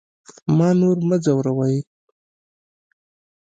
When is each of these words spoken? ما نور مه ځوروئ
ما 0.57 0.69
نور 0.79 0.97
مه 1.07 1.17
ځوروئ 1.23 1.77